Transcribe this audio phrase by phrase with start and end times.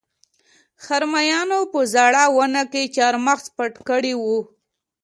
[0.83, 4.39] خرمایانو په زړه ونه کې چارمغز پټ کړي وو